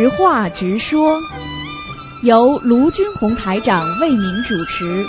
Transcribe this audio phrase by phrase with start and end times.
[0.00, 1.20] 实话直说，
[2.22, 5.06] 由卢军红台长为您主持。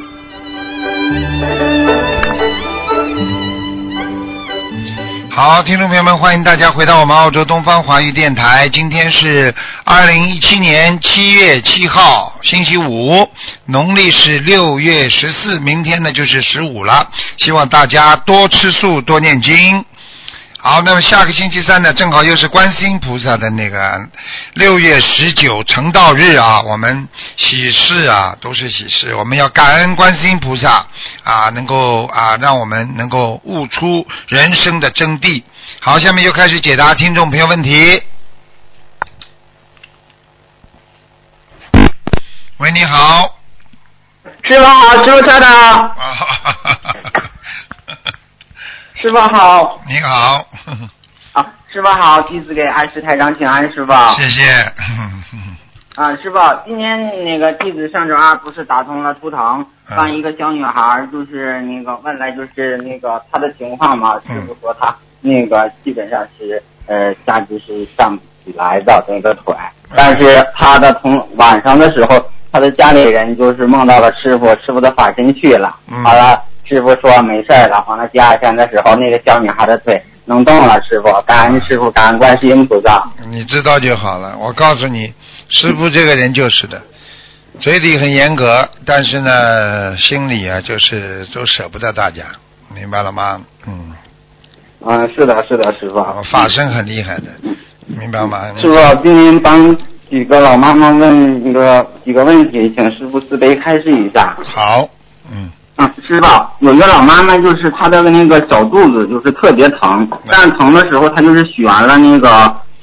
[5.30, 8.68] 好，听众朋友们，欢迎大家回到我们澳洲东方华语电台。
[8.68, 13.30] 今天是二零一七年七月七号，星期五，
[13.68, 17.10] 农历是六月十四，明天呢就是十五了。
[17.38, 19.86] 希望大家多吃素，多念经。
[20.64, 24.00] 好，那么下个星期三呢，正好又是观世音菩萨的那个
[24.54, 30.86] 六月十九成道日啊，我们喜事啊都是喜事，我们要感恩观世音菩萨
[31.24, 35.42] 啊，能够啊让我们能够悟出人生的真谛。
[35.80, 38.03] 好，下面就开始解答听众朋友问题。
[42.58, 43.39] 喂，你好。
[44.44, 45.44] 师傅好，师傅稍等。
[45.44, 47.23] 啊哈哈哈哈哈。
[49.02, 49.82] 师傅好。
[49.88, 50.45] 你好。
[51.72, 53.94] 啊，师傅好，弟子给二师台长请安，师傅。
[54.19, 54.41] 谢谢。
[55.95, 69.55] 啊，师傅，今天那个弟子上周二不是打通了图腾，帮一个小女孩，就是那个问来就是那个她的情况嘛，师傅说她那个基本上是呃下肢是上不起来的那个腿，
[69.95, 76.42] 但是她的同晚上的时候，她的家里人就是梦到了师傅，师傅的法身去了，好了。
[76.64, 80.02] 师傅说没事了，完了第二天的时候，那个小女孩的腿
[80.32, 80.82] 能动了。
[80.84, 83.04] 师傅，感恩师傅，感恩观世音菩萨。
[83.30, 84.38] 你知道就好了。
[84.40, 85.14] 我告诉你，
[85.50, 86.82] 师傅这个人就是的，
[87.60, 92.23] 嘴里很严格，但是呢，心里啊就是都舍不得大家，
[92.73, 93.42] 明白了吗？
[93.68, 93.92] 嗯。
[94.84, 96.02] 嗯，是的，是的，师傅。
[96.32, 97.28] 法身很厉害的，
[97.86, 98.54] 明白吗？
[98.62, 99.78] 师傅，今天帮
[100.10, 104.38] 几个老妈妈问一个几个问题，请师傅慈悲开示一下。
[104.44, 104.90] 好，
[105.30, 105.52] 嗯。
[106.08, 106.28] 师傅，
[106.60, 112.30] 有一个老妈妈，就是她的那个小肚子就是特别疼，但疼的时候她就是许完了那个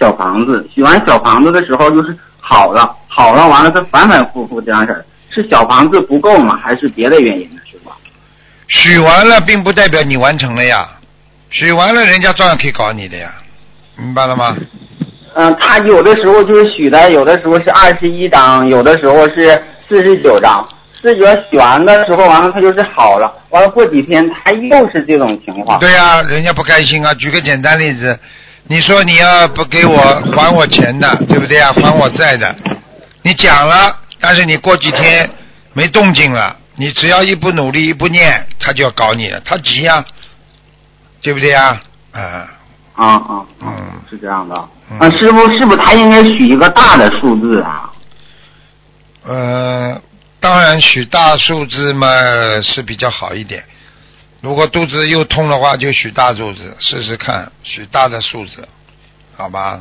[0.00, 6.58] 小房子，许完小房子的时候就是好了，好了完了她反反复复这样式儿，是小房子不够吗？
[6.62, 7.60] 还是别的原因呢？
[7.70, 7.92] 是吧，
[8.68, 10.88] 许完了并不代表你完成了呀，
[11.50, 13.30] 许完了人家照样可以搞你的呀，
[13.96, 14.56] 明白了吗？
[15.34, 19.46] 嗯，他有的时候就是许的，有的时候是二十一张，有的时候是
[19.88, 20.66] 四十九张。
[21.00, 25.78] 自觉许完的时候，完了他就是好了，完了过几天他又是这种情况。
[25.78, 27.14] 对呀，人家不开心啊。
[27.14, 28.18] 举个简单例子，
[28.66, 29.96] 你说你要不给我
[30.34, 31.72] 还我钱的，对不对啊？
[31.76, 32.52] 还我债的，
[33.22, 35.30] 你讲了，但是你过几天
[35.72, 40.04] 没动静了，你只要一不努力一不念，他就要搞你了，他急呀，
[41.22, 41.80] 对不对呀？
[42.12, 42.48] 啊
[42.94, 43.46] 啊啊！
[43.60, 43.70] 嗯，
[44.10, 44.56] 是这样的。
[44.56, 47.88] 啊，师傅，是不是他应该许一个大的数字啊？
[49.24, 50.02] 呃。
[50.40, 52.06] 当然，许大数字嘛
[52.62, 53.62] 是比较好一点。
[54.40, 58.66] 如果肚子又痛的话，就许大数字试试看，许大的数字，
[59.36, 59.80] 好吧？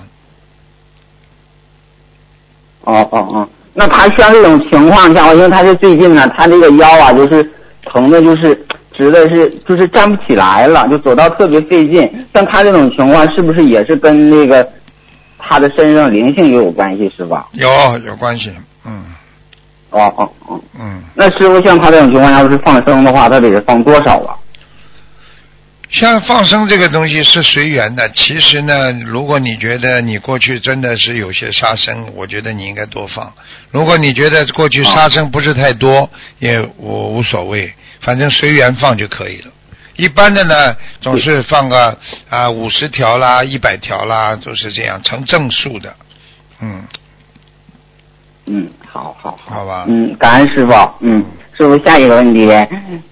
[2.85, 7.47] 哦哦哦，那他像这种情况下，因为他是最近呢，他这个腰啊，就是
[7.83, 8.65] 疼的，就是
[8.95, 12.27] 直的是，就是站不起来了，就走道特别费劲。
[12.33, 14.67] 像他这种情况，是不是也是跟那个
[15.37, 17.47] 他的身上灵性也有关系，是吧？
[17.51, 17.69] 有
[18.07, 18.51] 有关系，
[18.85, 18.96] 嗯。
[19.89, 24.35] 哦哦哦，嗯，那师傅像他这种情况下，要是放生的话，他得放多少啊？
[25.89, 28.05] 像放生这个东西是随缘的。
[28.09, 33.33] 其实呢，如果你觉得你过去真的是有些杀生，我觉得你应该多放。
[33.71, 36.09] 如果你觉得过去杀生不是太多，
[36.39, 39.51] 也我无所谓，反正随缘放就可以了。
[39.95, 41.97] 一般的呢，总是放个
[42.29, 45.95] 啊五十条啦、一百条啦，都是这样成正数的，
[46.59, 46.83] 嗯。
[48.47, 49.85] 嗯，好好好吧。
[49.87, 50.73] 嗯，感恩师傅。
[51.01, 52.49] 嗯，师傅，下一个问题，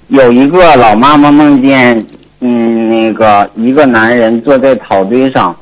[0.08, 2.06] 有一个老妈妈梦见，
[2.40, 5.56] 嗯，那个一个男人坐在草堆上，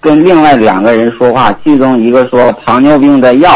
[0.00, 3.50] 跟另外两个人说话，其中一个说糖尿病的药，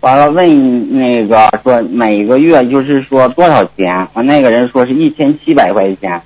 [0.00, 6.22] 完了问那个说每个月就是说多少钱，完那个人说是一千七百块钱，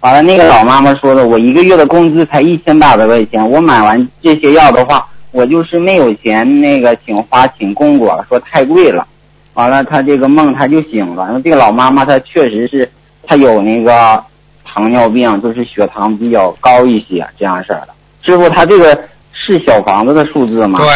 [0.00, 5.08] 完了那个老妈妈说的我一个月的工资才一千八百块钱，我买完这些药的话。
[5.32, 9.06] 我就是没有钱，那个请花请供果，说太贵了。
[9.54, 11.40] 完了，他这个梦他就醒了。
[11.42, 12.90] 这个老妈妈她确实是，
[13.26, 14.22] 她有那个
[14.64, 17.88] 糖尿病，就是血糖比较高一些这样式儿的。
[18.24, 18.94] 师傅，他这个
[19.32, 20.78] 是小房子的数字吗？
[20.78, 20.88] 对，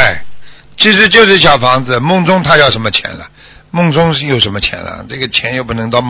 [0.79, 1.99] 其实就是小房子。
[2.01, 3.27] 梦中他要什么钱了？
[3.71, 5.05] 梦中是有什么钱了？
[5.09, 6.01] 这个钱又不能到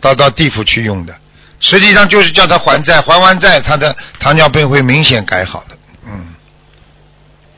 [0.00, 1.14] 到到地府去用的。
[1.58, 5.76] 实际上就是叫他还债，还完债，他的糖尿病会明显改好的。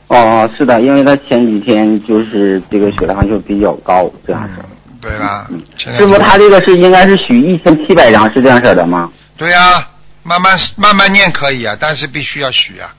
[0.09, 4.61] 哦，是的，因为他前几天就是这个血糖就比较高，这样式。
[5.01, 5.47] 对啦，
[5.77, 9.09] 师傅，他这个是应该是许一千七百张是这样式的吗？
[9.37, 9.87] 对呀，
[10.23, 12.93] 慢慢慢慢念可以啊，但是必须要许啊，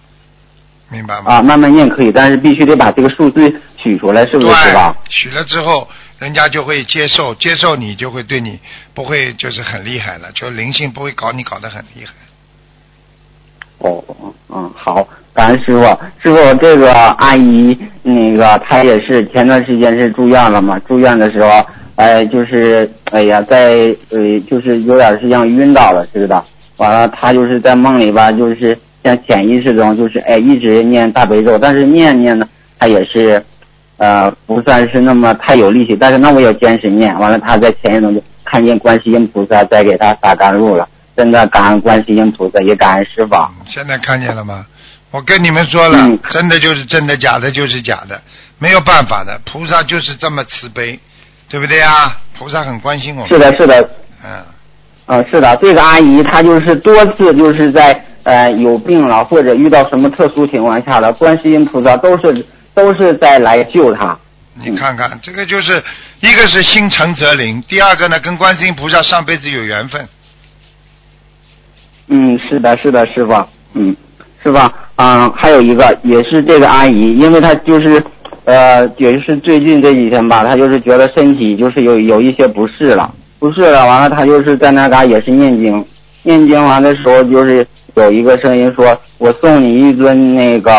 [0.89, 1.35] 明白吗？
[1.35, 5.87] 啊，慢慢念可以，但是必须得把这个数字取出来，是不是师对吧？，许了之后，
[6.21, 8.59] 人家就会接受，接受你就会对你
[8.95, 12.13] 不会就是很厉害了，就灵性不会搞你搞得很厉害。
[13.79, 14.05] 哦，
[14.49, 15.81] 嗯，好，感恩师傅。
[16.23, 20.79] 师傅，这个阿姨，那个她也是前段时间是住院了嘛？
[20.81, 21.51] 住院的时候，
[21.97, 23.73] 哎，就是哎呀，在
[24.11, 26.43] 呃，就是有点是像晕倒了似的。
[26.77, 32.47] 完了，她就是在梦里吧，就是像潜意识中，就是哎，一直念大悲咒，但是念念呢，
[32.79, 33.43] 她也是，
[33.99, 37.15] 呃，不算是那么太有力气，但是那我也坚持念。
[37.19, 40.89] 完了，她在潜意识中就看见观世音菩萨在给她洒甘露了。
[41.17, 43.37] 真的感恩观世音菩萨，也感恩师傅。
[43.67, 44.65] 现在看见了吗？
[45.11, 48.21] 我跟你们说了，嗯真的就是真的，假的就是假的，
[48.59, 49.41] 没有办法的。
[49.45, 50.99] 菩萨就是这么慈悲，
[51.49, 52.17] 对不对啊？
[52.39, 53.29] 菩萨很关心我们。
[53.29, 53.91] 是的，是的，
[54.25, 54.45] 嗯，
[55.07, 64.17] 呃，是的，这个阿姨她就是多次就是在呃有病了或者遇到什么特殊情况下了，观世音菩萨都是都是在来救她。
[64.55, 65.83] 你看看，这个就是
[66.21, 70.09] 一个是心诚则灵，第二个呢，跟观世音菩萨上辈子有缘分。
[72.07, 73.33] 嗯，是的，是的，师傅，
[73.75, 73.97] 嗯，
[74.43, 74.73] 是吧？
[75.03, 78.03] 嗯、还有一个也是这个阿姨，因为她就是
[78.45, 85.83] 呃也就是最近这几天吧，她就是觉得身体就是有有一些不适了，不适了，完了她就是在那嘎也是念经，
[86.23, 90.71] 念经完的时候就是有一个声音说：“我送你一尊那个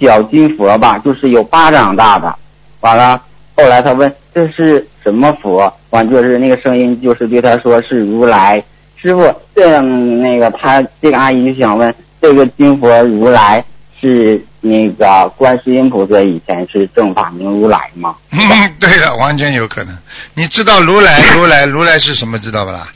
[0.00, 2.34] 小金佛吧，就是有巴掌大的。”
[2.82, 3.22] 完了，
[3.56, 8.60] 后来他问这是什么佛，完就是那个声音就是对他说是如来。
[8.96, 13.64] 师傅，这样那个他这个阿姨就想问，这个金佛如来
[14.00, 18.14] 是那个观世音菩萨以前是正法明如来吗？
[18.30, 18.38] 嗯，
[18.80, 19.96] 对的，完全有可能。
[20.34, 22.38] 你知道如来， 如来，如来是什么？
[22.38, 22.88] 知道不啦？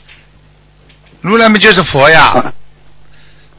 [1.21, 2.31] 如来嘛就是佛呀。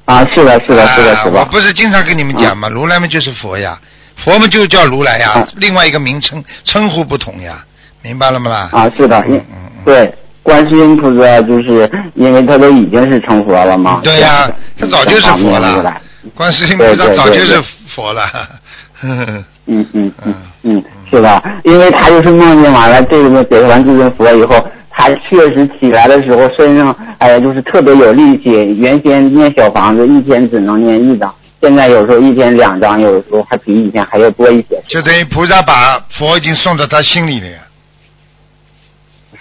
[0.07, 1.37] 啊，是的，是的，是的，啊师傅。
[1.39, 2.69] 我不是经常跟你们讲吗？
[2.69, 3.77] 如来嘛就是佛呀，
[4.25, 7.65] 佛嘛就叫如来呀，啊另外一个名称称呼不同呀，
[8.03, 8.69] 明白了吗啦？
[8.73, 9.45] 啊，是的，嗯嗯
[9.79, 10.15] 嗯对，
[10.47, 14.01] 观世音菩萨就是因为他都已经是成佛了嘛。
[14.05, 14.49] 对呀、
[14.79, 16.01] 他早就是佛了。
[16.37, 17.61] 观世音菩萨早就是
[17.95, 18.23] 佛了。
[19.03, 24.55] 嗯嗯嗯 嗯嗯，是吧，因为他就是梦见完了这个给完这尊佛以后，
[24.89, 28.53] 他确实起来的时候身上哎呀就是特别有力气。
[28.79, 34.81] 原先念小房子一天只能念一张，现在有时候一天两张，有时候还比以前还要多一些。
[34.87, 37.59] 就等于菩萨把佛已经送到他心里了呀。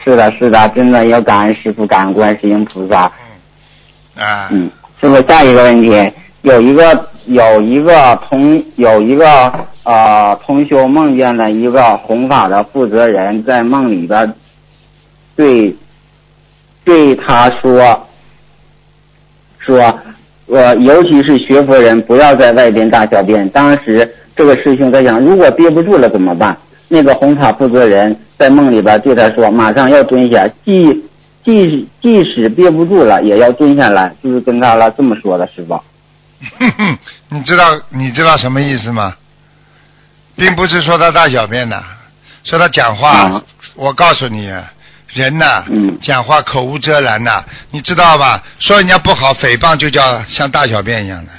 [0.05, 3.11] 是的，是的，真的要感恩师傅，感恩观世音菩萨。
[4.15, 4.69] 啊，嗯，
[5.01, 6.11] 师傅，下一个问题，
[6.43, 9.25] 有一个有一个同有一个
[9.83, 14.31] 呃同修梦见了一个弘法的负责人在梦里边
[15.35, 15.75] 对
[16.83, 18.07] 对他说
[19.57, 19.99] 说
[20.47, 23.49] 呃，尤其是学佛人不要在外边大小便。
[23.49, 26.55] 当时这个师兄在想，如果憋不住了怎么办？
[26.87, 31.03] 那个红塔负责人在梦里边对他说，马上要蹲下，即
[31.43, 35.73] 即即使憋不住了，也要蹲下来，就是跟他了这么说的，师傅。
[36.59, 36.97] 哼哼，
[37.29, 39.15] 你知道你知道什么意思吗？
[40.35, 41.81] 并不是说他大小便呐，
[42.43, 43.09] 说他讲话。
[43.09, 43.43] 啊
[43.75, 44.45] 我告诉你，
[45.13, 48.41] 人呐，嗯讲话口无遮拦呐，你知道吧？
[48.59, 51.31] 说人家不好，诽谤就叫像大小便一样的。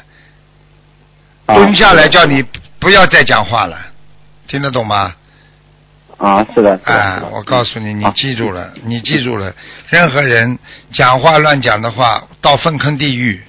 [1.46, 2.44] 啊蹲下来叫你
[2.80, 3.78] 不要再讲话了，
[4.48, 5.14] 听得懂吗？
[6.18, 6.94] 啊，是的，哎。
[6.96, 9.52] 啊，我告诉你，你啊记住了，你记住了，
[9.90, 10.58] 任何人
[10.92, 13.40] 讲话乱讲的话，到粪坑地狱。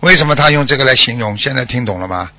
[0.00, 1.36] 为什么他用这个来形容？
[1.38, 2.30] 现在听懂了吗？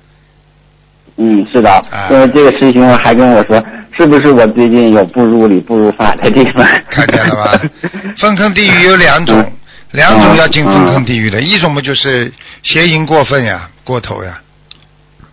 [1.16, 3.62] 嗯，是的啊，因为这个师兄还跟我说，
[3.96, 6.64] 是不是我最近有不如理、不如法的地方？
[6.90, 7.60] 看见了吧？
[8.20, 9.52] 粪坑地狱有两种，嗯
[9.92, 12.30] 两种要进粪坑地狱的，一种嘛就是
[12.62, 14.38] 邪淫过分呀，过头呀，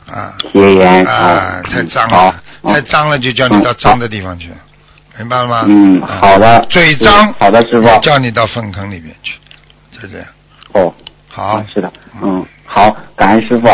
[0.07, 4.50] 啊邪言啊，太脏了，，太脏了就叫你到脏的地方去，
[5.17, 5.63] 明白了吗？
[5.67, 6.59] 嗯，啊好的。
[6.69, 7.88] 嘴脏好的，师傅。
[7.88, 9.33] 也叫你到粪坑里面去，
[9.91, 10.27] 就这样。
[10.74, 10.93] 哦，
[11.27, 13.67] 好啊，，是的，嗯，好，感恩师傅。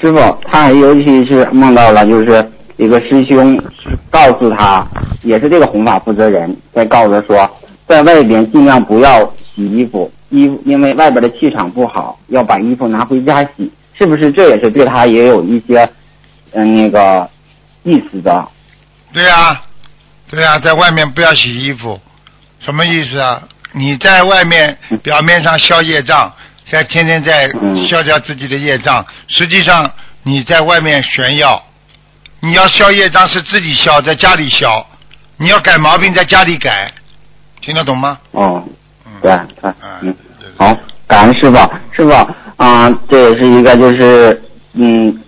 [0.00, 0.18] 师傅，
[0.50, 3.58] 他尤其是梦到了，就是一个师兄
[4.10, 4.86] 告诉他，
[5.22, 7.48] 也是这个弘法负责人在告诉他说，
[7.86, 9.20] 在外边尽量不要
[9.54, 13.70] 洗衣服，衣服因为外边的气场不好，要把衣服拿回家洗。
[13.98, 15.88] 是不是这也是对他也有一些
[16.52, 17.28] 嗯那个
[17.82, 18.48] 意思的？
[19.12, 19.62] 对呀、
[20.30, 22.00] 对呀、在外面不要洗衣服，
[22.60, 23.42] 什么意思啊？
[23.72, 26.32] 你在外面表面上消业障，
[26.70, 29.84] 在天天在嗯消掉自己的业障，实际上
[30.22, 31.64] 你在外面炫耀。
[32.40, 34.68] 你要消业障是自己消，在家里消；
[35.38, 36.92] 你要改毛病在家里改，
[37.60, 38.18] 听得懂吗？
[38.30, 38.62] 哦，
[39.04, 40.76] 嗯，对对，嗯嗯。，对对好，
[41.08, 41.56] 感恩师傅，
[41.90, 42.12] 师傅
[42.56, 44.42] 啊、这也是一个就是
[44.74, 45.18] 嗯，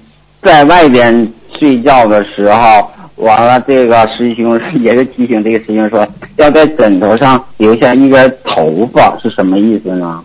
[0.43, 6.07] 在外边睡觉的时候，完了，这个师兄 也是提醒这个师兄说，
[6.37, 10.25] 要在枕头上留下一根头发，是什么意思呢？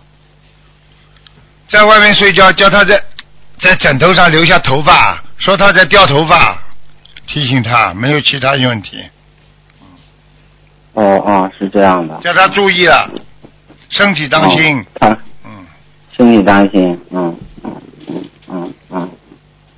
[1.68, 2.96] 在外面睡觉，叫他在
[3.60, 6.62] 在枕头上留下头发，说他在掉头发，
[7.26, 8.98] 提醒他，没有其他问题，
[10.92, 12.18] 哦哦，是这样的。
[12.22, 13.10] 叫他注意了，
[13.90, 15.18] 身体当心，啊，
[16.18, 17.72] 嗯，身体当心，嗯嗯
[18.08, 19.08] 嗯嗯嗯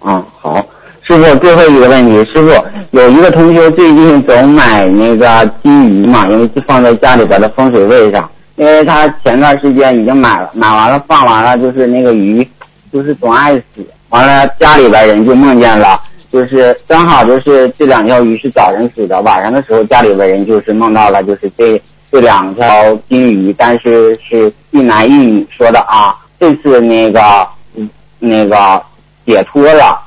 [0.04, 0.56] 嗯，好，
[1.02, 2.50] 师傅，最后一个问题，师傅
[2.92, 12.46] 有一个同学最近总买那个金鱼嘛，因为是放在家里边的风水位上，因为他前段时间已经买了，买完了放完了，就是那个鱼，
[12.92, 16.00] 就是总爱死，完了家里边人就梦见了。
[16.30, 21.80] 就是正好就是这两条鱼是早晨死的，晚上的时候家里边人就是梦到了，就是这
[22.12, 27.20] 这两条金鱼，但是是一男一女说的啊，这次那个
[27.76, 28.82] 嗯那个
[29.26, 30.00] 解脱了，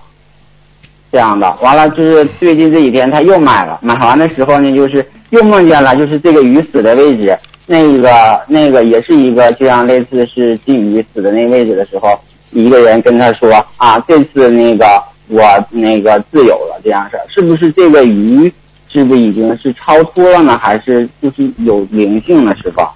[1.11, 1.51] 这样的。
[1.61, 12.19] 完了就是最近这几天他又买了，买完的时候呢，就是又梦见了，就是这个鱼死的位置，那个那个也是一个就像类似是金鱼死的那个位置的时候，
[12.51, 14.85] 一个人跟他说啊，这次那个。
[15.33, 18.51] 我那个自由了，这样式儿，是不是这个鱼
[18.91, 20.59] 是不是已经是超脱了呢？
[20.61, 22.53] 还是就是有灵性了？
[22.61, 22.93] 是吧？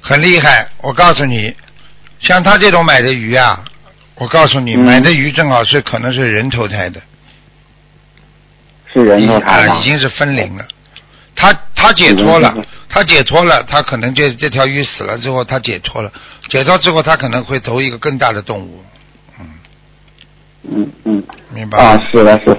[0.00, 0.66] 很厉害。
[0.82, 1.54] 我告诉你，
[2.20, 3.62] 像他这种买的鱼啊，
[4.16, 4.80] 我告诉你，嗯。
[4.80, 7.00] 买的鱼正好是可能是人投胎的，
[8.92, 10.64] 是人投胎的啊，已经是分灵了。
[11.34, 12.54] 他他解脱了
[12.88, 16.10] 他解脱了，他可能这这条鱼死了之后，他解脱了，
[16.48, 18.82] 解脱之后，他可能会投一个更大的动物，
[19.38, 19.46] 嗯
[20.70, 21.22] 嗯嗯。
[21.52, 22.58] 明白吗？，啊是的，是的。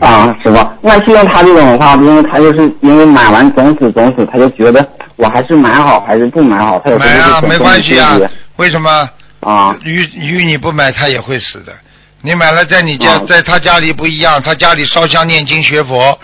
[0.00, 0.56] 啊，师傅。
[0.82, 4.86] 那像他这种的话，因为他就是因为买完种子种子，他就觉得
[5.16, 8.18] 我还是买好还是不买好，他有时买啊，就没关系啊。
[8.58, 9.10] 为什么
[9.40, 11.72] 啊鱼鱼你不买，它也会死的。
[12.20, 16.18] 你买了，在你家，啊在他家里不一样，他家里烧香念经学佛，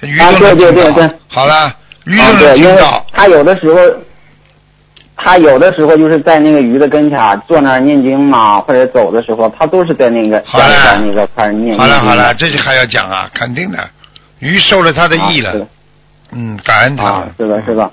[0.00, 0.90] 鱼啊都能对对听到。
[0.92, 1.74] 对对好了，
[2.04, 3.06] 鱼啊对，都能因为听到。
[3.12, 3.80] 他有的时候。
[5.24, 11.78] 他有的时候就是在那个鱼的跟前儿坐那儿念经嘛，或者走的时候，他都是在那个好家里边那个块儿念。
[11.78, 13.88] 好了好了，这就还要讲啊，肯定的。
[14.40, 15.66] 鱼受了他的意了啊，
[16.32, 17.88] 嗯，感恩他。，啊是的，是的，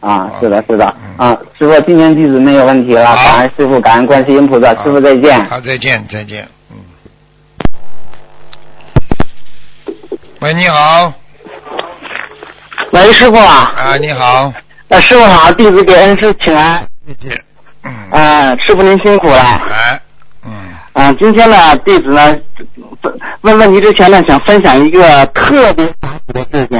[0.00, 1.28] 啊啊，是的，是的，嗯。
[1.28, 3.16] 啊，师傅，今天弟子没有问题了，好。
[3.16, 5.44] 感恩师傅，感恩观世音菩萨，师傅再见。
[5.46, 6.76] 好，再见再见，嗯。
[10.40, 11.12] 喂，你好，
[12.92, 13.36] 喂，师傅。
[13.36, 14.52] 啊，啊，你好，
[14.88, 16.82] 呃，师傅好，弟子给恩师请安。
[17.06, 17.44] 再见，
[17.84, 19.38] 嗯，啊、师傅您辛苦了。
[19.38, 20.00] 哎，
[20.46, 20.50] 嗯，
[20.94, 22.34] 嗯、今天呢，弟子呢
[23.02, 26.78] 问问问题之前呢，想分享一个特别法喜的事情。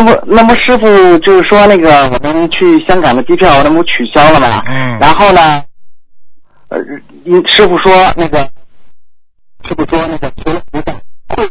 [0.00, 4.62] 嗯，那么，那么师傅就是说那个我们去香港的机票，那不取消了嘛？
[4.66, 5.62] 嗯然后呢，
[6.68, 6.78] 呃，
[7.46, 8.38] 师傅说那个，
[9.68, 10.92] 师傅说那个求了菩萨
[11.34, 11.50] 会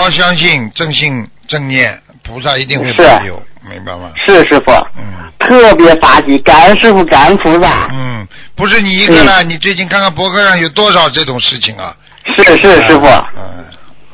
[0.00, 4.10] 好好相信，正信正念，菩萨一定会是保佑，明白吗？
[4.26, 7.90] 是师傅，嗯特别法喜，感恩师傅，感恩菩萨。
[7.92, 8.26] 嗯，
[8.56, 11.94] 不是你一个了，你最近看看博客上有多少这种事情啊？
[12.34, 13.04] 是是师傅，
[13.36, 13.62] 嗯，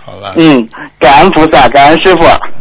[0.05, 2.25] 好了，嗯，感恩菩萨，感恩师傅。
[2.25, 2.53] 嗯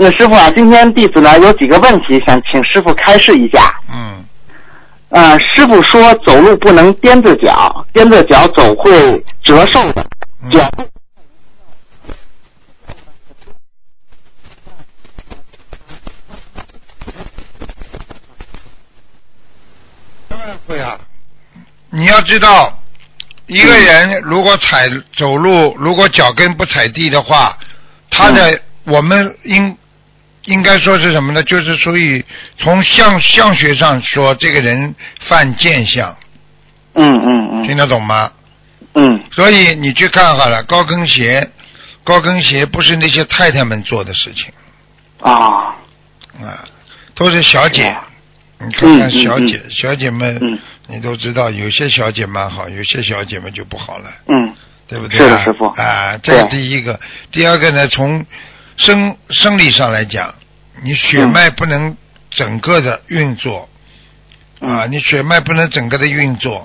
[0.00, 3.62] 那师傅啊，今天弟子呢有几个问题想请师傅开示一下。
[3.92, 4.24] 嗯，
[5.10, 8.92] 呃，师傅说走路不能踮着脚，踮着脚走会
[9.44, 10.04] 折寿的。
[10.42, 10.70] 嗯脚
[20.28, 20.98] 当然会啊。
[21.90, 22.82] 你要知道，
[23.46, 24.86] 一个人如果踩
[25.16, 27.58] 走路，如果脚跟不踩地的话，
[28.10, 29.76] 他的、我们应
[30.44, 31.42] 应该说是什么呢？
[31.44, 32.24] 就是属于
[32.58, 34.94] 从相相学上说，这个人
[35.28, 36.16] 犯贱相，
[36.94, 37.66] 嗯嗯嗯。
[37.66, 38.30] 听得懂吗？
[38.94, 39.22] 嗯。
[39.32, 41.50] 所以你去看好了，高跟鞋，
[42.04, 44.52] 高跟鞋不是那些太太们做的事情。
[45.20, 45.74] 啊。
[46.40, 46.64] 啊，
[47.14, 47.96] 都是小姐
[48.60, 54.54] 你看看小姐，小姐们，嗯你都知道，有些小姐蛮好，有些小姐们就不好了，嗯
[54.88, 55.22] 对不对、啊？
[55.22, 56.98] 是的师傅啊，这是第一个。
[57.30, 58.24] 第二个呢，从
[58.76, 60.34] 生生理上来讲，
[60.82, 61.96] 你血嗯脉不能
[62.30, 63.68] 整个的运作、
[64.60, 66.64] 啊，嗯你血脉不能整个的运作，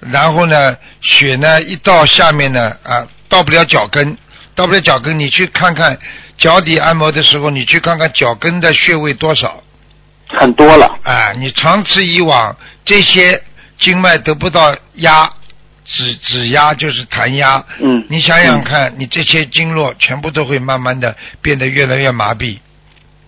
[0.00, 4.16] 然后呢，血呢一到下面呢啊，到不了脚跟，
[4.54, 5.98] 到不了脚跟，你去看看
[6.38, 9.62] 脚底按摩的时候，你去看看脚跟的穴位多少。
[10.28, 10.98] 很多了。
[11.04, 13.42] 哎，你长此以往，这些
[13.78, 15.24] 经脉得不到压，
[15.84, 17.64] 指指压就是弹压。
[17.80, 22.58] 嗯你想想看，你这些经络全部都会慢慢的变得越来越麻痹，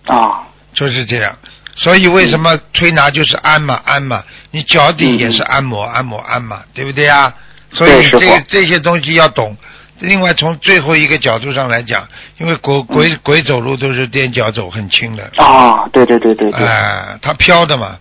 [0.05, 1.37] 啊，就是这样。
[1.75, 7.33] 所以为什么推拿就是按嘛按嘛，你脚底也是按摩按摩按嘛，对不对啊？
[7.73, 9.55] 所以这个这些东西要懂。
[9.99, 15.31] 另外，从最后一个角度上来讲，因为鬼鬼鬼走路都是踮脚走，很轻的。
[15.37, 17.97] 啊，对对对对对，哎，它飘的嘛。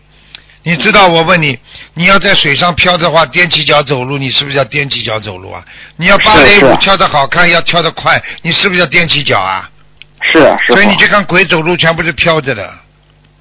[0.63, 1.57] 你知道我问你，
[1.95, 5.65] 你要在水上漂的话，踮起脚走路，你是不是要踮起脚走路啊？
[5.97, 9.71] 你要芭蕾舞跳得好看，要跳得快，你是不是要踮起脚啊？
[10.23, 11.07] 是是所以你去。
[11.07, 12.69] 看鬼走路，全部是飘着的。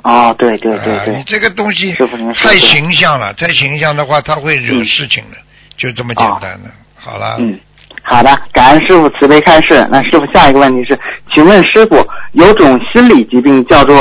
[0.04, 1.96] 啊，对对对对，啊你这个东西
[2.36, 5.38] 太形象了，太形象的话，它会惹嗯事情的，
[5.76, 6.70] 就这么简单的。
[6.96, 7.60] 好了，嗯，
[8.08, 9.86] 好的，感恩师傅慈悲开示。
[9.92, 10.98] 那师傅下一个问题是，
[11.34, 13.96] 请问师傅，有种心理疾病叫做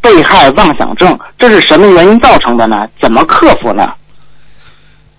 [0.00, 2.86] 被害妄想症，这是什么原因造成的呢？
[3.02, 3.84] 怎么克服呢？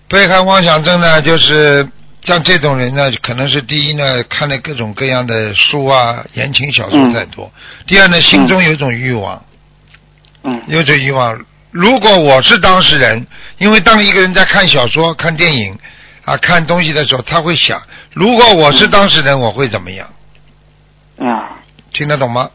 [0.08, 1.86] 被害妄想症呢，就是
[2.22, 7.44] 像这种人呢，可能是第一呢，看了各种各样的书啊，言情小说嗯太多；
[7.86, 9.44] 第二呢，心中有一种欲望，
[10.44, 11.38] 嗯有种欲望。
[11.70, 13.26] 如果我是当事人，
[13.58, 15.78] 因为当一个人在看小说、看电影
[16.30, 17.82] 啊、看东西的时候，他会想：
[18.12, 20.08] 如果我是当事人，我会怎么样？
[21.18, 21.58] 啊，
[21.92, 22.48] 听得懂吗？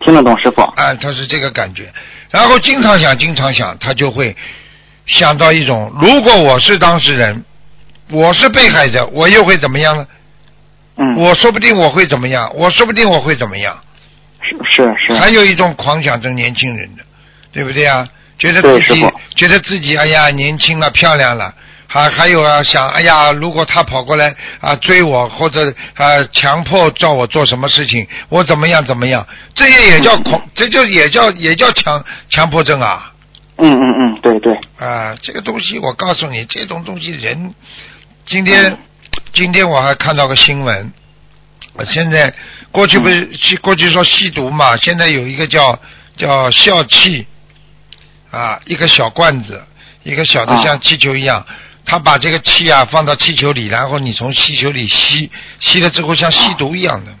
[0.00, 0.62] 听得懂师傅？
[0.62, 1.92] 啊，他是这个感觉，
[2.30, 4.36] 然后经常想，经常想，他就会
[5.06, 7.44] 想到一种：如果我是当事人，
[8.10, 10.04] 我是被害者，我又会怎么样呢？
[10.96, 13.78] 嗯，我说不定我会怎么样，我说不定我会怎么样。
[14.42, 17.02] 是是是，还有一种狂想症，年轻人的，
[17.52, 18.04] 对不对啊？
[18.38, 21.54] 觉得自己觉得自己哎呀年轻了漂亮了，
[21.92, 25.60] 还还有啊想哎呀，如果他跑过来啊追我或者
[25.94, 33.12] 啊强迫叫我做什么事情，我怎么样怎么样，这些也叫恐，这就也叫也叫强强迫症啊。
[33.56, 35.14] 嗯嗯嗯，对对，啊！
[35.20, 37.52] 这个东西我告诉你，这种东西人
[38.24, 38.78] 今天、嗯。
[39.32, 40.92] 今天我还看到个新闻，
[41.74, 42.32] 我现在
[42.70, 45.78] 过去不是嗯过去说吸毒嘛，现在有一个叫
[46.16, 47.26] 叫笑气
[48.30, 49.62] 啊，一个小罐子，
[50.04, 50.62] 一个小的啊。
[50.64, 51.44] 像气球一样，
[51.84, 57.12] 他把这个气啊放到气球里，然后你从气球里吸，吸了之后像吸毒一样的，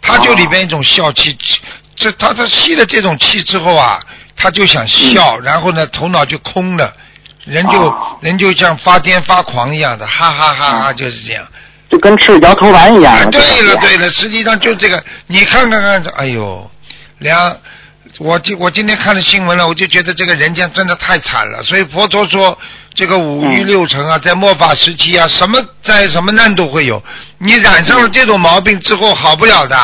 [0.00, 1.36] 他就里边一种笑气，
[1.96, 4.00] 这他他吸了这种气之后啊，
[4.36, 6.94] 他就想笑，然后呢头脑就空了。
[7.44, 11.46] 人就、哦人就像发癫发狂一样的，哈哈哈哈，就是这样。
[11.90, 16.70] 就跟吃摇头丸一样啊，对了对了，实际上就这个，你看看看，哎呦，
[17.20, 17.56] 两，
[18.18, 21.62] 我今我今天看了新闻了，我就觉得这个人间真的太惨了。
[21.62, 22.56] 所以佛陀说，
[22.94, 27.00] 这个五欲嗯六尘啊，在末法时期啊，什么灾什么难都会有。
[27.38, 29.76] 你染上了这种毛病之后，好不了的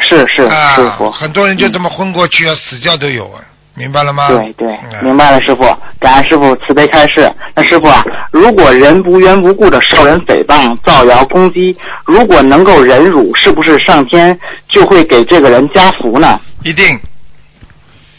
[0.00, 3.40] 是是师啊傅，，很多人就这么昏过去啊，死掉都有啊，
[3.74, 4.26] 明白了吗？
[4.26, 5.62] 对对，嗯明白了，师傅，
[6.00, 7.30] 感恩师傅慈悲开示。
[7.54, 14.36] 那师傅啊，如果人无缘无故的受人诽谤、造谣、攻击，如果能够忍辱，是不是上天
[14.68, 16.40] 就会给这个人加福呢？
[16.64, 16.98] 一定，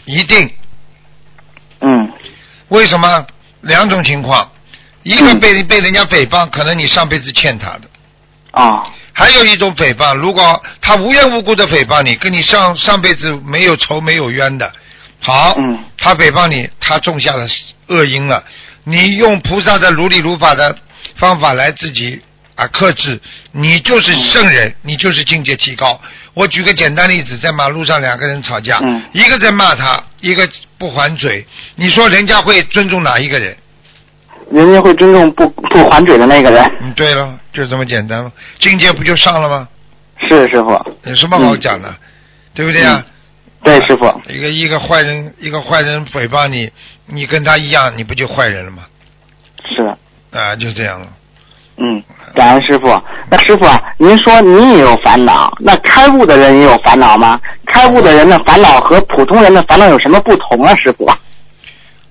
[0.05, 0.49] 一定。
[1.81, 2.11] 嗯。
[2.69, 3.27] 为什么？
[3.61, 4.51] 两种情况，
[5.03, 5.39] 一个嗯。
[5.39, 7.87] 被被人家诽谤，可能你上辈子欠他的；
[8.51, 8.83] 啊。
[9.13, 14.69] 还有一种诽谤，如果他无缘无故的诽谤你，跟你上上辈子没有仇没有冤的，
[15.21, 15.79] 好，嗯。
[15.97, 17.45] 他诽谤你，他种下了
[17.87, 18.43] 恶因了，
[18.83, 20.75] 你用菩萨的如理如法的
[21.15, 22.21] 方法来自己
[22.55, 26.01] 啊克制，你就是圣人，你就是境界提高。
[26.33, 33.55] 我举个简单例子，在马路上两个人吵架，嗯一个在骂他，一个不还嘴，你说人家会尊重哪一个人？
[34.51, 36.63] 人家会尊重不不还嘴的那个人。
[36.81, 39.67] 嗯，对了，就这么简单了，境界不就上了吗？
[40.29, 40.69] 是师傅，
[41.03, 41.95] 有什么好讲的？
[42.53, 43.05] 对不对啊？
[43.63, 46.69] 对师傅，一个一个坏人，一个坏人诽谤你，
[47.07, 48.83] 你跟他一样，你不就坏人了吗？
[49.75, 50.37] 是。
[50.37, 51.07] 啊，就这样了。
[51.77, 52.03] 嗯，
[52.35, 53.01] 感恩师傅。
[53.29, 57.39] 那师傅啊，您说您也有烦恼，那开悟的人也有烦恼吗？
[57.65, 60.73] 开悟的人的烦恼和普通人的烦恼有什么不同啊？
[60.75, 61.09] 师傅，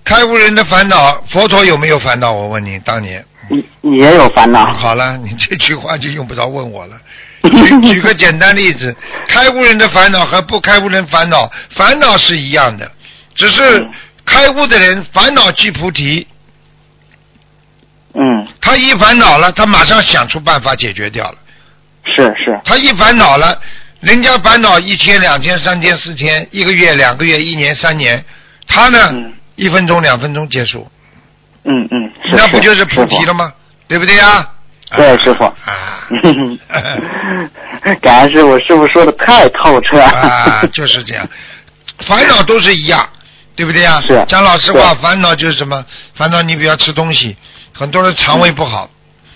[0.04, 0.96] 开悟人的烦恼，
[1.32, 2.32] 佛陀有没有烦恼？
[2.32, 3.24] 我问你，当年。
[3.48, 4.64] 你你也有烦恼。
[4.74, 6.96] 好了，你这句话就用不着问我了。
[7.42, 8.94] 举举个简单例子，
[9.28, 12.90] 开悟人的烦恼和不开悟人烦恼，烦恼是一样的，
[13.34, 13.86] 只是
[14.24, 16.24] 开悟的人烦恼即菩提，
[18.14, 21.38] 嗯，他一烦恼了，他马上想出办法解决掉了。
[22.04, 23.58] 是是，他一烦恼了，
[24.00, 28.24] 人家烦恼一天、两天、三天、四天、一个月、两个月、一年、三年，
[28.66, 30.90] 他呢，嗯一分钟、两分钟结束，
[31.64, 33.52] 嗯嗯，是那不就是菩提了吗？
[33.86, 34.48] 对不对呀？
[34.94, 35.54] 对师傅啊
[38.02, 39.98] 感恩师傅，师傅说的太透彻。
[40.00, 41.26] 啊，就是这样，
[42.06, 43.08] 烦恼都是一样，
[43.56, 44.00] 对不对呀？
[44.06, 45.82] 是讲老实话，烦恼就是什么？
[46.14, 47.36] 烦恼你不要吃东西，
[47.82, 48.88] 很多人肠胃不好，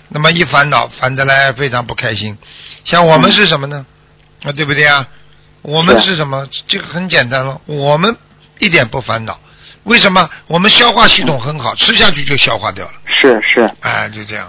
[0.07, 2.37] 那么一烦恼，烦得来非常不开心。
[2.85, 3.85] 像我们是什么呢？
[4.45, 5.05] 啊，对不对啊？
[5.63, 6.47] 我们是是什么？
[6.65, 8.15] 这个很简单了，我们
[8.59, 9.37] 一点不烦恼。
[9.83, 10.29] 为什么？
[10.47, 12.93] 我们消化系统很好，吃下去就消化掉了。
[13.21, 14.47] 是是，哎，就这样。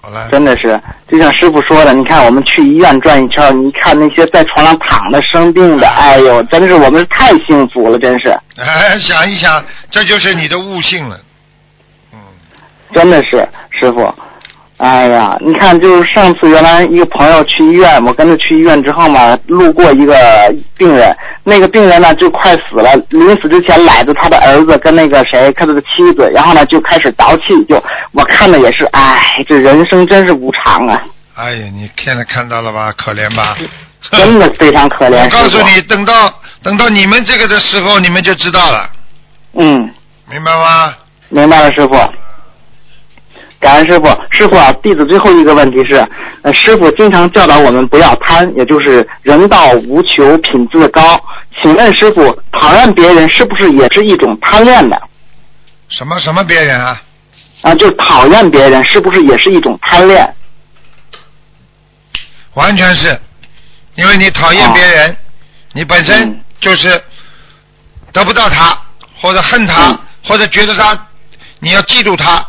[0.00, 0.28] 好了。
[0.30, 11.20] 真的是，就像师傅说的，你看我们去医院转一圈，你看那些在床上躺着生病的，哎呦，真是我们太幸福了，真是，哎，想一想，这就是你的悟性了。
[12.90, 12.94] 嗯。
[12.94, 14.12] 真的是师傅。
[14.78, 20.16] 哎呀，你看，就是上次原来一个朋友去医院，我跟着去医院之后嘛，路过一个
[20.78, 27.76] 病人，那个病人呢就快死了，临死之前揽着他的儿子跟那个谁，他的妻子，然后呢就开始倒气，就
[28.12, 30.98] 我看的也是，哎，这人生真是无常啊，
[31.34, 32.90] 哎呀，你现在看到了吧？
[32.96, 33.54] 可怜吧？
[34.12, 35.22] 真的非常可怜。
[35.22, 36.14] 我告诉你，等到
[36.62, 38.88] 等到你们这个的时候，你们就知道了，
[39.58, 39.90] 嗯，
[40.30, 40.94] 明白吗？
[41.28, 42.00] 明白了，师傅。
[43.60, 46.02] 感恩师傅，师傅啊，弟子最后一个问题是，
[46.42, 51.02] 呃，师傅经常教导我们不要贪，也就是人道无求，品自高。
[51.62, 54.96] 请问师傅，讨厌别人是不是也是一种贪恋呢？
[55.90, 57.02] 什么什么别人啊？
[57.60, 60.34] 啊，就讨厌别人是不是也是一种贪恋？
[62.54, 63.20] 完全是，
[63.96, 65.16] 因为你讨厌别人，
[65.74, 66.88] 你本身嗯就是
[68.12, 68.74] 得不到他，
[69.20, 71.06] 或者恨他，嗯或者觉得他，
[71.58, 72.42] 你要记住他，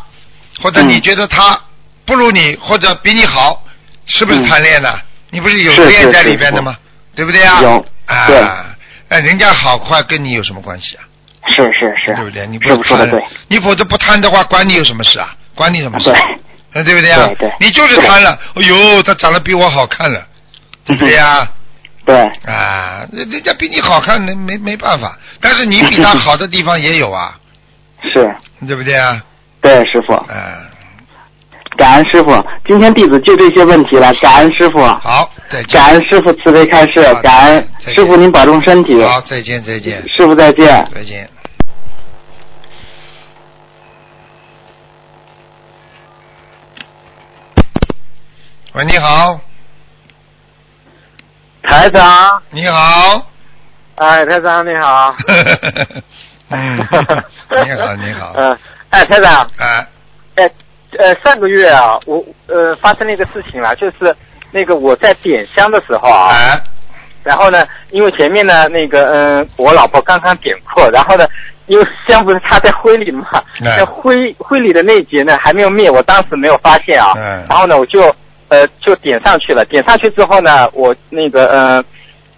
[0.62, 1.58] 或者嗯你觉得他
[2.06, 3.62] 不如你，或者比你好，
[4.06, 4.88] 是不是嗯贪恋呢？
[5.30, 6.76] 你不是有恋在里边的吗？
[7.14, 7.60] 对不对啊？
[7.62, 8.38] 有啊，对
[9.08, 11.04] 哎，人家好坏跟你有什么关系啊？
[11.48, 12.46] 是是是，对不对？
[12.46, 15.34] 你不师傅说的贪对，，你否则不贪的话，关你有什么事啊？
[15.54, 16.28] 关你什么事对啊？，
[16.74, 17.28] 呃对不对啊？
[17.60, 20.26] 你就是贪了，哎呦，他长得比我好看了，
[20.86, 21.46] 对不对呀？
[22.04, 25.16] 对，啊，人人家比你好看，那没没办法。
[25.40, 27.38] 但是你比他好的地方也有啊，
[28.02, 28.34] 是，
[28.66, 29.22] 对不对啊？
[29.62, 30.36] 对师傅，嗯，
[31.78, 32.44] 感恩师傅。
[32.66, 34.80] 今天弟子就这些问题了，感恩师傅。
[34.80, 35.80] 好，再见。
[35.80, 39.02] 感恩师傅慈悲开示，感恩师傅您保重身体。
[39.04, 40.66] 好，再见，再见，师傅再见。
[40.92, 41.30] 再见。
[48.74, 49.38] 喂，你好，
[51.62, 53.26] 台长，你好。
[53.94, 55.14] 哎，台长你好。
[57.48, 58.32] 嗯，你好，你好。
[58.36, 58.58] 嗯，
[58.90, 59.86] 哎，台长，啊，
[60.36, 60.50] 哎，
[60.98, 64.14] 呃，上个月啊，我呃发生了一个事情了，就是
[64.50, 66.60] 那个我在点香的时候啊，啊，
[67.22, 71.26] 然后呢，因为前面呢那个嗯、我老婆刚刚点过，然后呢，
[71.66, 73.26] 因为香不是插在灰里嘛，
[73.64, 73.76] 哎。
[73.78, 78.14] 那灰灰里的那一节呢还没有灭，我当时没有发现啊，嗯然后呢我就
[78.48, 81.84] 呃就点上去了，点上去之后呢，我那个呃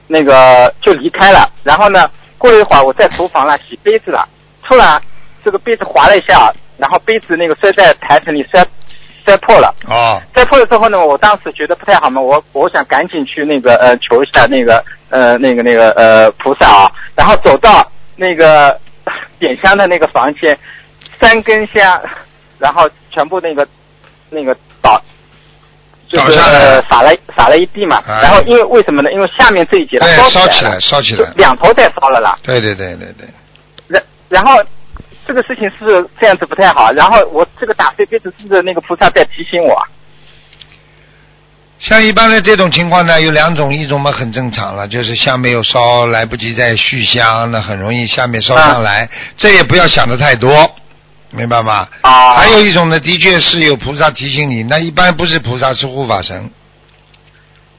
[0.07, 2.09] 那个就离开了，然后呢
[2.44, 4.28] 过了一会儿我在厨房了洗杯子了，
[4.62, 5.00] 突然
[5.42, 8.62] 这个杯子滑了一下，然后杯子那个摔在台层里摔
[9.26, 9.74] 摔破了。
[9.88, 10.20] 啊！
[10.37, 18.78] 摔破了之后呢，我当时觉得不太好嘛，我我想赶紧去那个呃求一下那个呃那个那个呃菩萨啊，然后走到那个
[19.40, 20.54] 点香的那个房间，
[21.22, 21.98] 三根香，
[22.59, 23.66] 然后全部那个
[24.28, 25.02] 那个倒。
[26.09, 29.11] 就是呃洒了洒了一地嘛，哎然后因为为什么呢？
[29.12, 31.33] 因为下面这一节它，烧起起来了，，烧起来。
[31.37, 32.37] 两头在烧了啦。
[32.43, 33.29] 对对对对对，
[33.88, 34.62] 然然后
[35.27, 36.93] 这个事情是这样子不太好？
[36.93, 39.88] 然后我这个打碎杯子是不是那个菩萨在提醒我啊？
[41.81, 50.51] 像一般的这种情况呢，有两种，一种嘛很正常了，就是下面有烧，来不及再续香，那很容易下面烧上来，这也不要想的太多，
[51.37, 51.87] 明白吗？
[52.03, 56.51] 啊还有一种呢，的确是有菩萨提醒你，那一般不是菩萨，是护法神。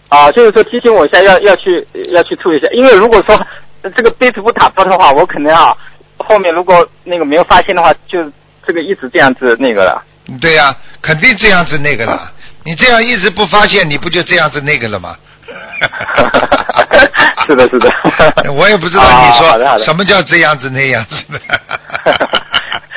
[0.09, 3.35] 啊，就是说提醒我一下，要要去要去注意一下，因为如果说
[3.81, 5.75] 呃这个杯子不打破的话，我可能啊
[6.17, 8.19] 后面如果那个没有发现的话，就
[8.65, 10.03] 这个一直这样子那个了。
[10.41, 12.31] 对呀、肯定这样子那个了。
[12.63, 15.15] 你这样一直不发现，你不就这样子那个了吗？
[17.45, 17.87] 是的，是的。
[18.57, 21.39] 我也不知道你说什么叫这样子那样子的。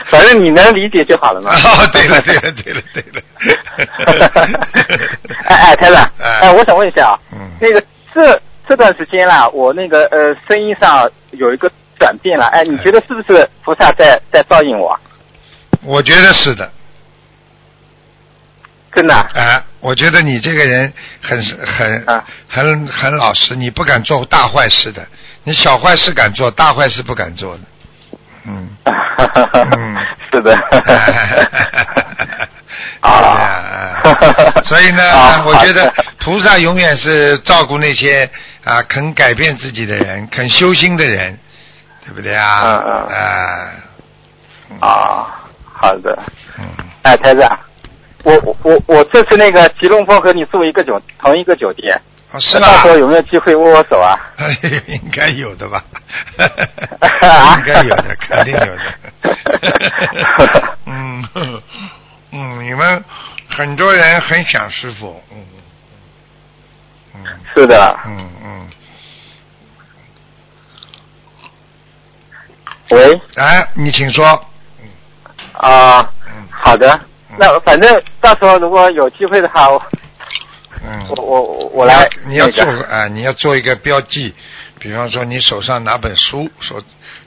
[0.13, 1.51] 反正你能理解就好了嘛。
[1.65, 3.21] 哦，对了，对了，对了，对了。
[5.49, 7.83] 哎哎，台长，哎哎，我想问一下啊，嗯那个
[8.15, 12.47] 这这段时间啦，我那个呃声音上有一个转变了。
[12.47, 14.99] 哎，你觉得是不是菩萨在在照应我？
[15.83, 16.71] 我觉得是的。
[18.95, 19.15] 真的？
[19.35, 20.91] 哎，我觉得你这个人
[21.21, 22.07] 很很
[22.49, 25.07] 很很老实，你不敢做大坏事的，
[25.45, 27.61] 你小坏事敢做，大坏事不敢做的。
[28.47, 28.69] 嗯。
[29.77, 29.97] 嗯，
[30.33, 30.55] 是的。
[33.01, 34.03] 啊，
[34.65, 35.03] 所以呢，
[35.47, 38.29] 我觉得菩萨永远是照顾那些
[38.65, 41.39] 啊肯改变自己的人，肯修心的人，
[42.05, 42.63] 对不对啊？
[42.65, 44.79] 嗯嗯。
[44.81, 44.89] 啊。
[44.89, 45.27] 啊，
[45.73, 46.19] 好的。
[46.59, 46.65] 嗯。
[47.03, 47.59] 哎，台长，
[48.25, 52.01] 我我我我这次那个吉隆坡和你住一个酒同一个酒店，
[52.41, 52.67] 是吧？
[52.67, 54.15] 到时候有没有机会握握手啊？
[54.89, 55.83] 应该有的吧？
[57.59, 58.83] 应该有的，肯定有的。
[60.87, 61.29] 嗯。
[62.31, 63.03] 嗯，你们
[63.49, 65.39] 很多人很想师傅，嗯
[67.15, 68.71] 嗯，是的，嗯嗯。
[72.91, 74.25] 喂，哎，你请说。
[75.55, 77.01] 啊，嗯，好的，
[77.39, 79.83] 那反正到时候如果有机会的话，我，
[80.85, 84.35] 嗯，我我我来，你要做啊，你要做一个标记，
[84.79, 86.83] 比方说你手上拿本书，说。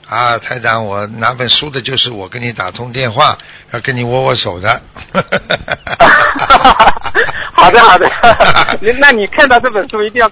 [0.08, 3.38] 啊，台长，我拿本书的，就是我跟你打通电话，
[3.72, 4.68] 要跟你握握手的。
[7.54, 8.06] 好的，好的。
[9.00, 10.30] 那你看到这本书一定要。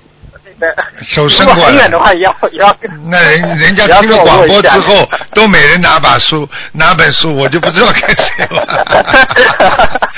[1.09, 1.63] 手伸过来。
[1.65, 2.77] 很远的话也要也要。
[3.09, 10.01] 那人 人家听了广播之后，都每人拿把书，拿本书，我就不知道该谁了。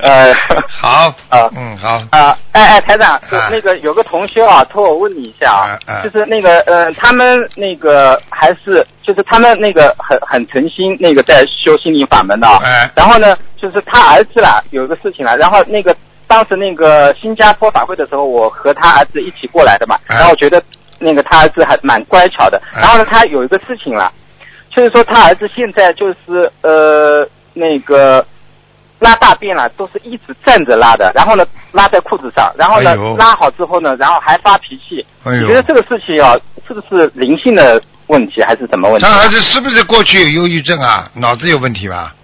[0.00, 0.32] 呃，
[0.80, 5.52] 好啊，嗯，好啊，哎哎，台长，那个有个同学啊，托我问你一下
[5.86, 12.48] 啊，就是那个呃，他们那个还是就是他们那个很很诚心那个在修心灵法门的，
[12.94, 15.94] 然后呢，就是他儿子啦，有个事情了，然后那个。
[16.26, 20.62] 当时那个新加坡法会的时候，我和他儿子一起过来的嘛，然后我觉得
[20.98, 22.60] 那个他儿子还蛮乖巧的。
[22.74, 24.12] 然后呢，他有一个事情了，
[24.74, 28.24] 就是说他儿子现在就是呃那个
[28.98, 35.04] 拉大便了，都是一直站着拉的，然后呢拉在裤子上，然后呢拉好之后呢，然后还发脾气。
[35.24, 36.34] 你觉得这个事情啊，
[36.66, 39.06] 是不是灵性的问题还是什么问题？
[39.06, 41.10] 他儿子是不是过去有忧郁症啊？
[41.14, 42.14] 脑子有问题吧？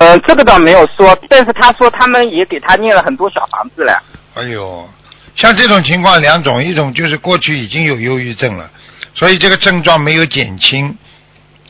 [0.00, 4.02] 呃，这个倒没有说，但是他说他们也给他念了很多小房子了。
[4.32, 4.88] 哎呦，
[5.36, 8.70] 像这种情况两种，一种就是过去已经有忧郁症了，
[9.14, 10.96] 所以这个症状没有减轻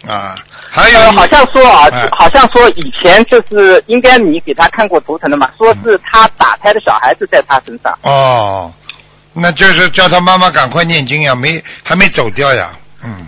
[0.07, 0.37] 啊。
[0.71, 7.99] 还有好像说啊，好像说以前就是应该你给他看过图腾的嘛，说是他打胎的小孩子在他身上。
[8.03, 8.73] 哦，
[9.33, 12.71] 那就是叫他妈妈赶快念经呀，没还没走掉呀，
[13.03, 13.27] 嗯。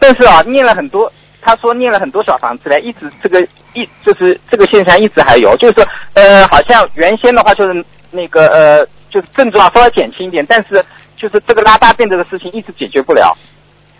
[0.00, 1.12] 但是啊，念了很多。
[1.42, 3.40] 他说念了很多小房子嘞，一直这个
[3.72, 10.84] 一就是这个现象一直还有，就是说呃，好像原先的话就是那个呃，就是症状稍微减轻一点，但是
[11.16, 13.36] 就是这个拉大便这个事情一直解决不了。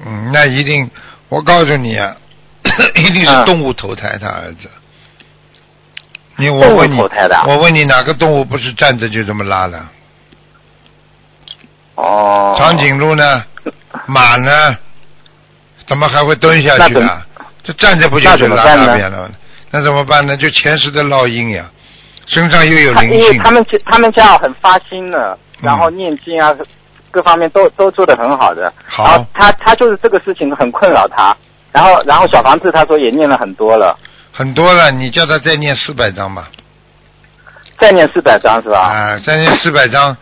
[0.04, 0.90] 嗯，那一定，
[1.28, 2.16] 我告诉你啊，
[2.94, 4.68] 一定是动物投胎他儿子。
[6.36, 6.98] 你我问你，
[7.46, 9.78] 我问你哪个动物不是站着就这么拉的？
[11.96, 12.54] 哦。
[12.56, 13.44] 长颈鹿呢？
[14.06, 14.50] 马呢？
[15.86, 17.26] 怎么还会蹲下去啊？
[17.70, 19.30] 这站着不就是拉大便了？
[19.70, 20.36] 那怎么办呢？
[20.36, 21.64] 就前世的烙印呀，
[22.26, 23.14] 身上又有灵性。
[23.14, 26.52] 因为他们他们家很发心的，然后念经啊，
[27.10, 28.72] 各方面都都做的很好的。
[28.86, 29.04] 好。
[29.04, 31.36] 然后他他就是这个事情很困扰他，
[31.70, 33.96] 然后然后小房子他说也念了很多了。
[34.32, 36.50] 很多了，你叫他再念四百张吧。
[37.78, 38.80] 再念四百张是吧？
[38.80, 40.16] 啊，再念四百张，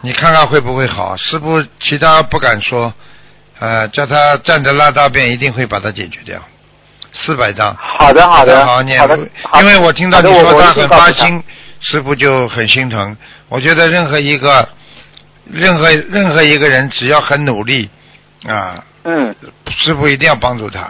[0.00, 1.16] 你看看会不会好？
[1.16, 2.92] 师傅其他不敢说，
[3.58, 6.42] 呃，叫他站着拉大便，一定会把它解决掉。
[7.12, 9.16] 四百张，好的好的好念，的，
[9.60, 11.42] 因为我听到你说他很发心，
[11.80, 13.16] 师傅就很心疼。
[13.48, 14.68] 我觉得任何一个，
[15.44, 17.88] 任何任何一个人只要很努力，
[18.46, 19.34] 啊，嗯，
[19.70, 20.88] 师傅一定要帮助他，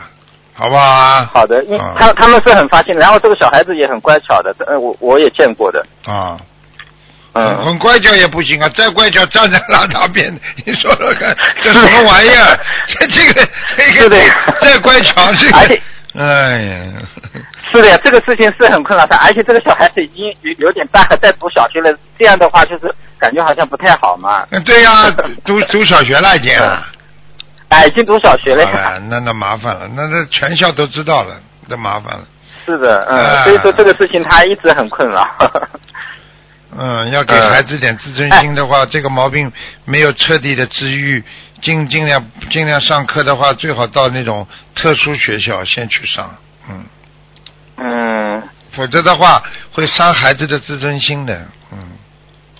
[0.55, 1.31] 好不好啊？
[1.33, 5.87] 好的，因他他们是很发心的，然后这个小孩子也很乖巧的，呃，我我也见过的。
[6.05, 6.37] 啊，
[7.35, 10.31] 嗯，很乖巧也不行啊，再乖巧站在拉大便，
[10.67, 12.61] 你说说看，这什么玩意儿？
[12.99, 14.19] 这这个这个
[14.61, 15.81] 再乖巧这个。
[16.15, 16.93] 哎呀，
[17.73, 21.95] 是的，这个事情是很困扰他，而且这个小孩子已经有有点大，在读小学了。
[22.19, 24.47] 这样的话，就是感觉好像不太好嘛。
[24.65, 24.91] 对呀，
[25.45, 26.57] 读读小学了已经。
[27.69, 28.99] 哎，已经读小学了呀。
[29.11, 31.37] 那那麻烦了，那那全校都知道了，
[31.69, 32.25] 那麻烦了。
[32.65, 35.23] 是的，嗯，所以说这个事情他一直很困扰。
[36.77, 39.51] 嗯，要给孩子点自尊心的话，这个毛病
[39.85, 41.23] 没有彻底的治愈。
[41.61, 46.33] 尽尽量尽量上课的话，最好到那种特殊学校先去上，
[46.71, 46.87] 嗯，
[47.79, 48.43] 嗯，
[48.77, 51.79] 否则的话会伤孩子的自尊心的，嗯，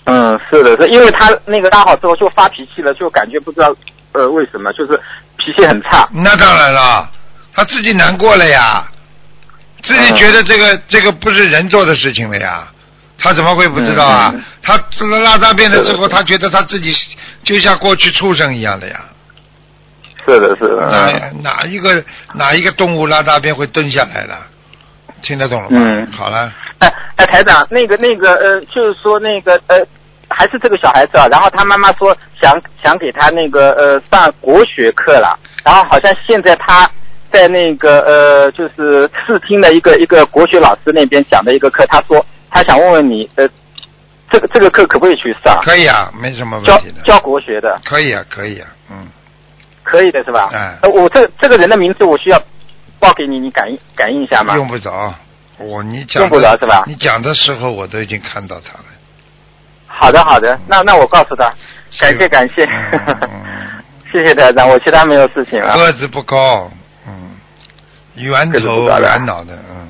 [0.03, 3.73] 嗯，是的，是因为他那个拉好之后就发脾气了，就感觉不知道
[4.11, 4.69] 呃，为什么？
[4.73, 4.99] 就是
[5.37, 6.05] 脾气很差。
[6.11, 7.09] 那当然了，
[7.53, 8.85] 他自己难过了呀，
[9.83, 12.67] 自己觉得这个、这个不是人做的事情了呀，
[13.19, 14.33] 他怎么会不知道啊？
[14.63, 14.75] 他
[15.23, 16.93] 拉大便了之后，他觉得他自己
[17.43, 18.99] 就像过去畜生一样的呀。
[20.25, 20.89] 是的，是的。
[20.89, 22.03] 哪嗯哪一个
[22.33, 24.37] 哪一个动物拉大便会蹲下来的？
[25.21, 25.79] 听得懂了吗？
[25.81, 29.77] 嗯好了，哎哎，台长，那个那个呃，就是说那个呃，
[30.29, 36.89] 还是这个小孩子啊，然后他妈妈说想想给他那个呃上国学课了，然后好像现在他
[37.33, 43.47] 在那个呃就是试听的一个一个国学老师那边讲的一个课，他说他想问问你呃，
[44.31, 45.61] 这个这个课可不可以去上？
[45.65, 47.01] 可以啊，没什么问题的。
[47.03, 49.07] 教国学的，可以啊，可以啊，嗯，
[49.83, 50.49] 可以的是吧？
[50.53, 52.39] 哎呃，我这这个人的名字我需要
[52.99, 54.55] 报给你，你感应感应一下吗？
[54.55, 55.13] 用不着。
[55.57, 58.85] 我你讲用不的着是吧你讲的时候我都已经看到他了。
[59.87, 61.53] 好的，好的，那那我告诉他，
[61.99, 63.29] 感谢感谢，嗯嗯
[64.09, 65.73] 谢谢台长，我其他没有事情了。
[65.73, 66.71] 个子不高，
[67.05, 67.35] 嗯，
[68.15, 69.87] 圆头圆脑的，嗯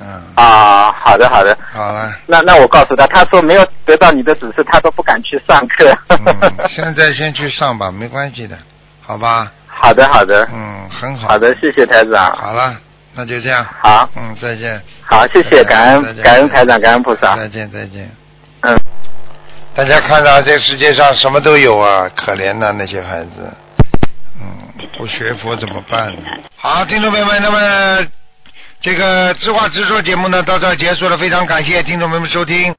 [0.00, 5.92] 嗯，啊，好的好的，好了，那那我告诉他，他说没有得到你的指示，他都不敢去上课。
[6.08, 8.56] 嗯， 现在先去上吧，没关系的，
[9.02, 9.52] 好吧？
[9.66, 11.28] 好的好的，嗯，很好。
[11.28, 12.34] 好的，谢谢台长。
[12.36, 12.76] 好了，
[13.14, 13.66] 那就这样。
[13.82, 14.80] 好，嗯，再见。
[15.02, 17.36] 好，谢谢，感恩感恩台长，感恩菩萨。
[17.36, 18.10] 再见，再见。
[18.62, 18.76] 嗯，
[19.74, 23.30] 大家看到这世界上什么都有啊，可怜呐、那些孩子。
[24.40, 24.46] 嗯，
[24.98, 26.22] 不学佛怎么办呢？
[26.56, 28.06] 好，听众朋友们，那么
[28.82, 32.74] 这个知话直说节目呢到这结束了，非常感谢听众朋友们收听。